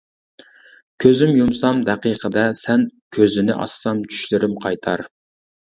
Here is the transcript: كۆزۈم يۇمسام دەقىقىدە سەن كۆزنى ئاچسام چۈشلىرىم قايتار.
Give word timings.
كۆزۈم 1.05 1.33
يۇمسام 1.39 1.83
دەقىقىدە 1.91 2.47
سەن 2.63 2.87
كۆزنى 3.21 3.61
ئاچسام 3.61 4.05
چۈشلىرىم 4.11 4.59
قايتار. 4.67 5.09